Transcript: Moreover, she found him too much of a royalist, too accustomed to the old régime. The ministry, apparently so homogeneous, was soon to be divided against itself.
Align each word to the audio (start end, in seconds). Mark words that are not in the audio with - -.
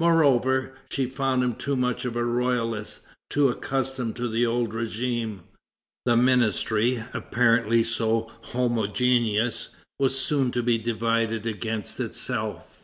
Moreover, 0.00 0.74
she 0.90 1.06
found 1.06 1.44
him 1.44 1.54
too 1.54 1.76
much 1.76 2.04
of 2.04 2.16
a 2.16 2.24
royalist, 2.24 3.02
too 3.28 3.48
accustomed 3.48 4.16
to 4.16 4.26
the 4.26 4.44
old 4.44 4.70
régime. 4.72 5.42
The 6.06 6.16
ministry, 6.16 7.04
apparently 7.14 7.84
so 7.84 8.32
homogeneous, 8.46 9.68
was 10.00 10.18
soon 10.18 10.50
to 10.50 10.64
be 10.64 10.76
divided 10.76 11.46
against 11.46 12.00
itself. 12.00 12.82